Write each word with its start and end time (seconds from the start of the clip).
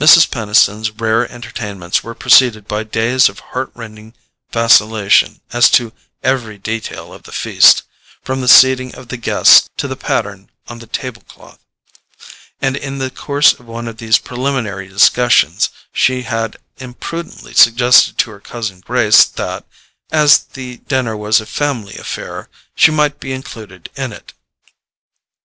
Mrs. 0.00 0.28
Peniston's 0.28 0.90
rare 0.90 1.30
entertainments 1.30 2.02
were 2.02 2.16
preceded 2.16 2.66
by 2.66 2.82
days 2.82 3.28
of 3.28 3.38
heart 3.54 3.70
rending 3.76 4.12
vacillation 4.50 5.40
as 5.52 5.70
to 5.70 5.92
every 6.20 6.58
detail 6.58 7.12
of 7.12 7.22
the 7.22 7.30
feast, 7.30 7.84
from 8.24 8.40
the 8.40 8.48
seating 8.48 8.92
of 8.96 9.06
the 9.06 9.16
guests 9.16 9.70
to 9.76 9.86
the 9.86 9.94
pattern 9.94 10.50
of 10.66 10.80
the 10.80 10.88
table 10.88 11.22
cloth, 11.28 11.60
and 12.60 12.76
in 12.76 12.98
the 12.98 13.08
course 13.08 13.52
of 13.52 13.66
one 13.66 13.86
of 13.86 13.98
these 13.98 14.18
preliminary 14.18 14.88
discussions 14.88 15.68
she 15.92 16.22
had 16.22 16.56
imprudently 16.78 17.54
suggested 17.54 18.18
to 18.18 18.30
her 18.32 18.40
cousin 18.40 18.80
Grace 18.80 19.24
that, 19.24 19.64
as 20.10 20.38
the 20.40 20.78
dinner 20.88 21.16
was 21.16 21.40
a 21.40 21.46
family 21.46 21.94
affair, 21.98 22.48
she 22.74 22.90
might 22.90 23.20
be 23.20 23.32
included 23.32 23.90
in 23.94 24.12
it. 24.12 24.32